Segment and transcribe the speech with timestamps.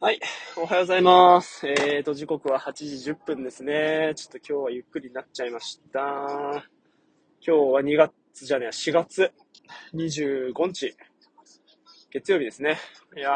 [0.00, 0.20] はい。
[0.56, 1.66] おはようございます。
[1.66, 4.12] えーと、時刻は8時10分ですね。
[4.14, 6.00] ちょっと今日はゆっくりになっちゃいました。
[6.00, 6.62] 今
[7.40, 9.32] 日は2月じゃねえ、4月
[9.94, 10.94] 25日。
[12.12, 12.78] 月曜日ですね。
[13.16, 13.34] いやー、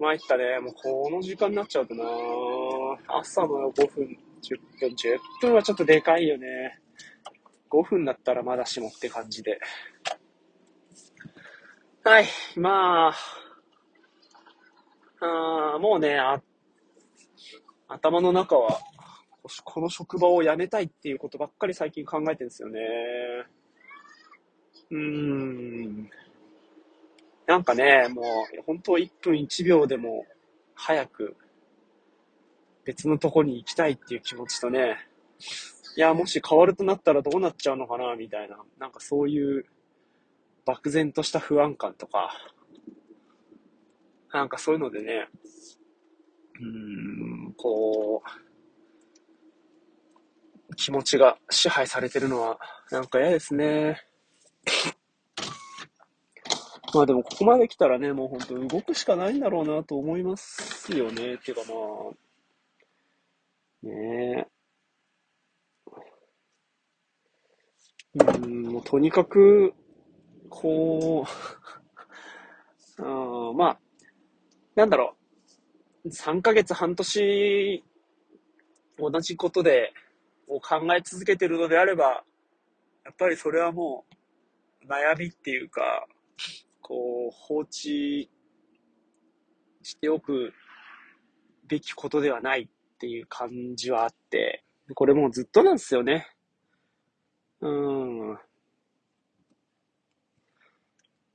[0.00, 0.58] 参ったね。
[0.60, 2.06] もうこの時間になっちゃうとなー
[3.08, 6.80] 朝の5分、10分、10分はちょっとでかいよね。
[7.70, 9.60] 5分だったらまだしもって感じで。
[12.04, 12.26] はい。
[12.56, 13.14] まあ、
[15.20, 16.40] あもうね、あ、
[17.88, 18.78] 頭の中は、
[19.64, 22.80] この職場を辞めたいっていうことばっかり最近考えてるんですよね。
[24.90, 26.10] うーん。
[27.46, 30.26] なんかね、もう、本当1分1秒でも
[30.74, 31.36] 早く
[32.84, 34.96] 別のとこに行きたいっていう気持ちとね、
[35.96, 39.64] いや、もし変わるとなったらどうなっちゃうのかな、みたいな、なんかそういう
[40.64, 42.32] 漠然とした不安感とか、
[44.32, 45.28] なんかそういうのでね、
[46.60, 48.22] うーん、こ
[50.70, 52.58] う、気持ちが支配されてるのは、
[52.90, 54.02] なんか嫌ですね。
[56.94, 61.34] まあでもここまで来たらね、もう本当動くしかないんだろうなと思いますよね。
[61.34, 61.74] っていうかま
[62.10, 64.58] あ、ねえ。
[68.14, 69.74] うん、もうとにかく、
[70.48, 71.24] こ
[72.98, 73.80] う、 あまあ、
[74.78, 75.16] なんだろ
[76.04, 76.08] う。
[76.08, 77.84] 3ヶ月、半年、
[78.96, 79.92] 同じことで、
[80.46, 82.22] を考え続けてるのであれば、
[83.04, 84.04] やっぱりそれはも
[84.80, 86.06] う、悩みっていうか、
[86.80, 86.94] こ
[87.28, 88.30] う、放置
[89.82, 90.52] しておく
[91.66, 94.62] べきことではないっていう感じはあって、
[94.94, 96.30] これもうずっとなんですよね。
[97.62, 98.38] うん。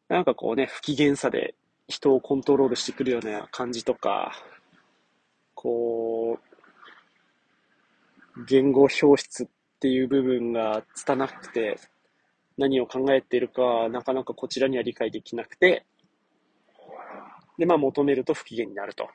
[0.08, 1.56] なんかこうね、不機嫌さで
[1.88, 4.34] 人をコントロールしてくるような感じとか、
[5.54, 6.40] こ
[8.36, 9.48] う、言語表出っ
[9.80, 11.78] ていう部分が拙くて、
[12.58, 15.86] 何を考えているか、なかなかこちらには理解できなくて、
[17.58, 19.10] で、まあ求めると不機嫌になると。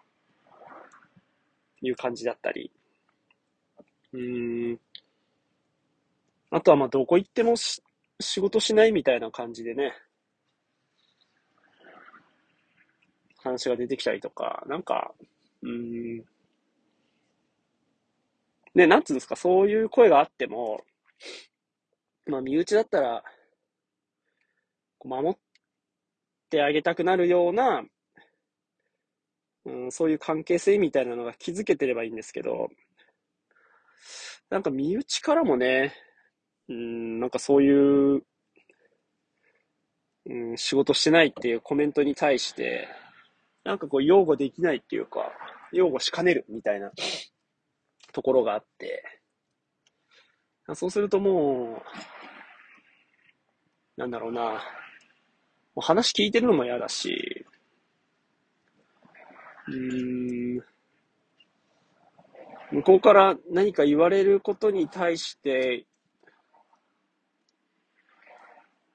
[1.82, 2.70] いう感じだったり、
[4.12, 4.78] うん、
[6.50, 7.82] あとはまあどこ行ってもし
[8.20, 9.92] 仕事しないみたいな感じでね、
[13.38, 15.12] 話が出てきたりとか、なんか、
[15.62, 16.18] うん、
[18.74, 20.84] ね、なんつうんですか、そういう声があっても、
[22.26, 23.24] まあ身内だったら、
[25.04, 25.36] 守っ
[26.50, 27.84] てあげたくなるような、
[29.64, 32.68] うん、そういう関係性みたいなのが築けてればいいんですけど、
[34.50, 35.94] なんか身内からもね、
[36.68, 37.70] うん、なんかそうい
[38.16, 38.22] う、
[40.26, 42.88] うん、仕事してないっていうコメントに対して、
[43.68, 45.30] なんかこう擁護できないっていうか、
[45.72, 46.90] 擁護しかねるみたいな
[48.14, 49.04] ところがあって、
[50.74, 51.82] そうするとも
[53.96, 54.58] う、なんだろうな、も
[55.76, 57.44] う話聞いてるのも嫌だし、
[59.66, 60.54] うん、
[62.70, 65.84] 向こうから何か言われることに対して、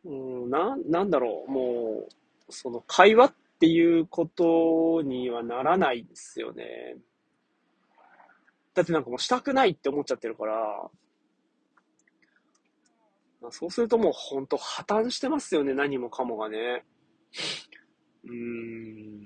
[0.04, 3.34] うん、な、なんだろう、もう、その会話っ
[3.64, 6.98] ていうことにはならないですよね。
[8.74, 10.56] だってなんかもうしたくないって思っちゃってるから、
[13.42, 16.84] まあそうするともうほんと破綻してますよね、何もかもがね。
[18.26, 19.26] うーん。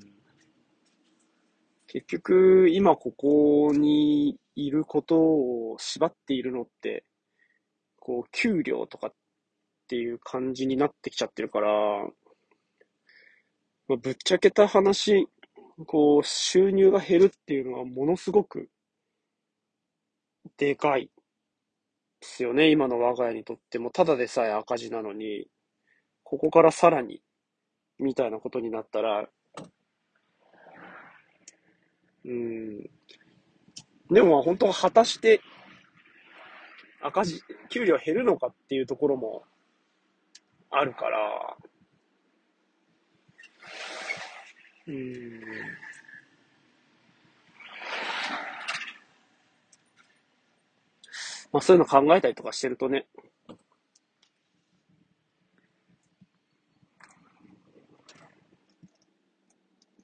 [1.88, 7.06] 結局、今ここにいることを縛っているのって、
[8.00, 9.14] こう、給料とかっ
[9.88, 12.08] ていう感じになってきちゃってるから、
[13.88, 15.28] まあ、ぶっちゃけた話、
[15.86, 18.70] こう、収入が減るっていうのはものすごく
[20.58, 21.10] でかい
[22.20, 23.92] ですよね、今の我が家にとっても。
[23.92, 25.48] ただでさえ赤字なのに、
[26.24, 27.22] ここからさらに、
[28.00, 29.30] みたいなことになったら、
[32.26, 32.90] うん。
[34.12, 35.42] でも本当は果たして
[37.02, 39.44] 赤字、給料減るのかっていうところも
[40.70, 41.58] あるから、
[44.88, 45.42] うん。
[51.52, 53.06] まあそういうの考えたりとかしてるとね、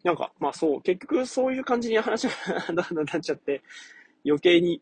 [0.04, 2.34] なんか、まあそう、結局そういう感じに話が
[2.68, 3.64] だんだんなっちゃって、
[4.26, 4.82] 余計に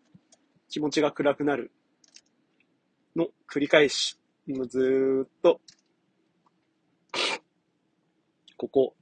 [0.69, 1.71] 気持ちが暗くなる
[3.15, 4.17] の繰り返し、
[4.47, 5.61] もうずーっと、
[8.57, 8.95] ここ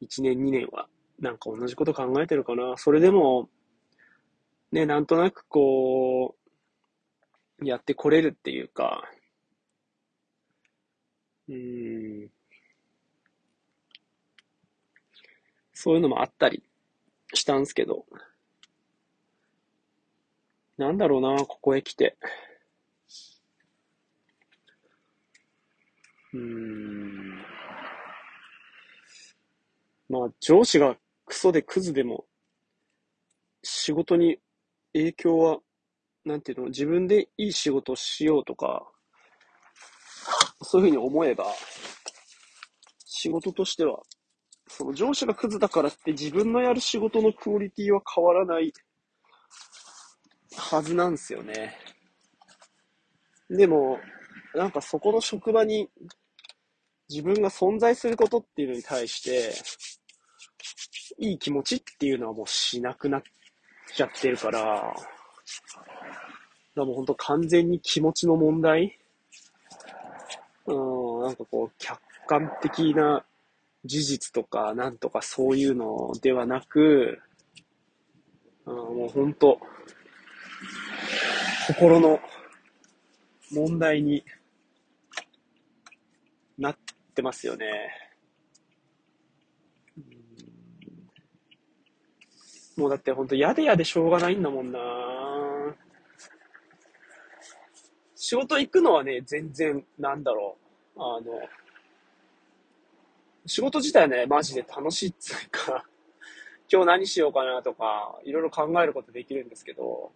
[0.00, 0.88] 1年2年は、
[1.20, 2.76] なんか同じこと考えてるかな。
[2.76, 3.48] それでも、
[4.72, 6.34] ね、なんとなくこ
[7.60, 9.08] う、やってこれるっていうか、
[11.48, 12.30] うーん、
[15.72, 16.62] そういうのもあったり
[17.34, 18.06] したんすけど、
[20.78, 22.16] なんだろうな、ここへ来て。
[26.32, 27.17] うーん。
[30.08, 30.96] まあ、上司が
[31.26, 32.24] クソでクズでも、
[33.62, 34.38] 仕事に
[34.92, 35.58] 影響は、
[36.24, 38.86] なんていうの、自分でいい仕事をしようとか、
[40.62, 41.46] そういうふうに思えば、
[43.04, 44.00] 仕事としては、
[44.68, 48.72] その上司がクズだからって自分のやる仕事のクオリティは変わらない
[50.56, 51.76] はずなんですよね。
[53.50, 53.98] でも、
[54.54, 55.88] なんかそこの職場に
[57.08, 59.52] 自分が存在することっていうのに対して、
[61.18, 63.22] いい気持ちっていうのはもうしなくなっ
[63.94, 64.94] ちゃってるから、だか
[66.76, 68.98] らもう本当完全に気持ちの問題
[70.66, 73.24] うん、なんかこう、客観的な
[73.84, 77.18] 事実とか、なんとかそういうのではなく、
[78.66, 79.58] うん、もう本当
[81.68, 82.20] 心の
[83.50, 84.24] 問題に
[86.58, 86.76] なっ
[87.14, 87.66] てますよね。
[92.78, 94.78] もうだってほんと嫌で嫌でしょうがないんだもんな。
[98.14, 100.56] 仕事行くのはね、全然、なんだろ
[100.94, 101.00] う。
[101.02, 101.24] あの、
[103.46, 105.84] 仕事自体ね、マジで楽しいっつうか、
[106.70, 110.12] 今日何しようかなとか、いろいろ考えることできるんですけど、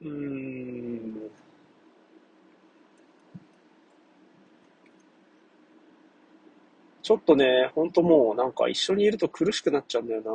[0.00, 0.85] うーん、
[7.06, 10.32] ちょっとね、ほんともうなんか一緒にいると苦しくなっちゃうんだよな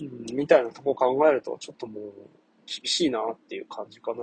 [0.00, 2.12] うん、みたいなとこ考えると、ちょっともう
[2.66, 4.22] 厳しいなっていう感じかな。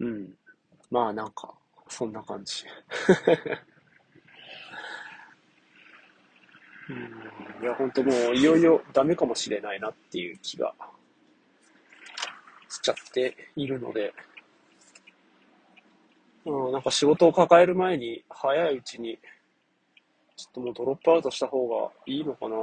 [0.00, 0.34] うん。
[0.90, 1.52] まあなんか、
[1.88, 2.64] そんな感じ。
[6.81, 6.81] うん。
[7.60, 10.74] いや、ほんともういよいよダメかもしれないなっていう気が
[12.68, 14.12] しちゃっているので、
[16.44, 19.18] うん、なんか仕事を抱える前に、早いうちに、
[20.36, 22.56] ちょっともうドロップアウトした方がいいのかな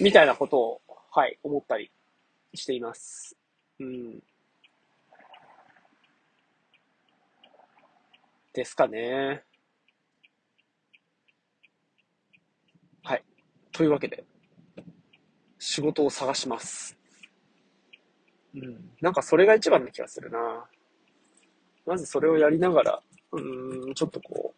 [0.00, 0.80] みたいなことを、
[1.10, 1.90] はい、思ったり
[2.54, 3.36] しています。
[3.78, 4.22] うん。
[8.52, 9.42] ですかね。
[13.02, 13.24] はい。
[13.80, 14.22] というわけで、
[15.58, 16.94] 仕事を探します。
[18.54, 18.90] うん。
[19.00, 20.66] なんかそれが一番な気がするな。
[21.86, 24.52] まずそれをやりながら、うーん、ちょっとこ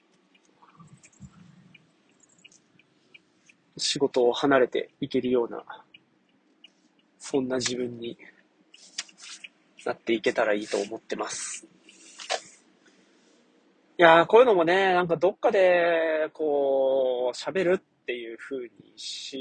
[3.77, 5.63] う、仕事を離れていけるような、
[7.21, 8.19] そんな自分に
[9.87, 11.65] なっていけたらいいと思ってます。
[13.99, 19.39] いやー、こういうのもね、なんかどっかで、こう、喋るっていう風にし、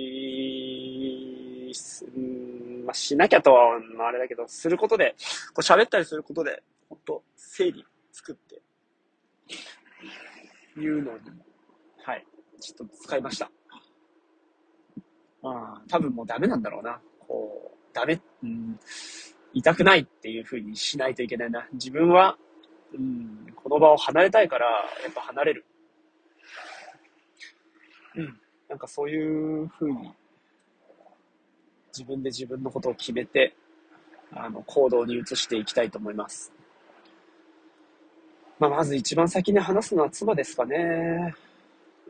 [2.16, 5.16] うん、まあ、しなきゃとは、あ、れだけど、することで、
[5.54, 8.62] こう喋ったりすることで、ほんと、整理作って、
[10.80, 11.20] いうのに、
[12.04, 12.26] はい、
[12.60, 13.52] ちょっと使いました。
[15.42, 17.02] まあ、多分もうダメなんだろうな。
[17.20, 18.80] こう、ダメ、うん、
[19.54, 21.68] 痛くないっていう風にしないといけないな。
[21.74, 22.38] 自分は、
[22.94, 24.68] うん、この場を離れたいから、
[25.04, 25.66] やっぱ離れる。
[28.16, 28.41] うん。
[28.72, 30.14] なんかそういう風に、
[31.90, 33.54] 自分で自分のことを決めて、
[34.34, 36.54] あの、行動に移していきたいと思います。
[38.60, 41.36] まあ、まず一番先に話すのは妻ですかね。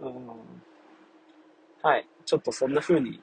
[0.02, 0.28] うん。
[1.82, 2.08] はい。
[2.26, 3.20] ちょっとそんな風に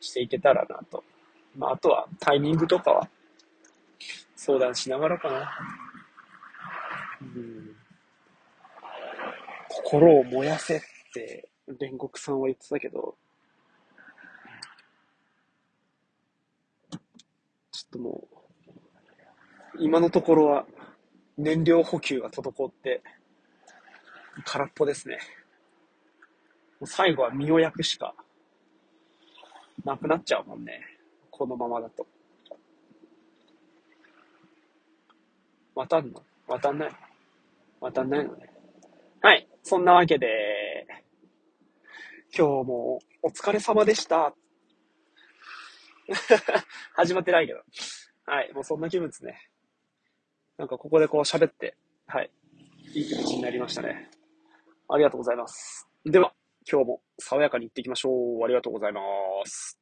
[0.00, 1.04] していけたらなと。
[1.56, 3.08] まあ、あとはタイミングとかは
[4.34, 5.52] 相談しながらかな。
[7.22, 7.76] うん。
[9.68, 10.80] 心を燃やせっ
[11.14, 13.16] て煉獄さんは言ってたけど、
[16.90, 16.98] ちょ
[17.88, 18.28] っとも
[19.74, 20.66] う、今のところは
[21.36, 23.02] 燃料補給が滞って、
[24.44, 25.18] 空っぽですね。
[26.78, 28.14] もう最後は身を焼くしか
[29.84, 30.80] なくなっちゃうもんね。
[31.30, 32.06] このままだと。
[35.74, 36.22] またんの？
[36.46, 36.90] 渡んない？
[37.80, 38.50] 渡んないのね。
[39.20, 39.48] はい。
[39.62, 40.86] そんなわけで、
[42.34, 44.34] 今日もお疲れ様でした。
[46.94, 47.60] 始まってないけど。
[48.24, 48.52] はい。
[48.52, 49.50] もうそんな気分ですね。
[50.56, 52.30] なんかここでこう喋って、はい。
[52.94, 54.10] いい気持ちになりましたね。
[54.88, 55.88] ありがとうございます。
[56.04, 56.34] では、
[56.70, 58.44] 今日も爽やかに行っていきましょう。
[58.44, 59.00] ありがとうございま
[59.44, 59.78] す。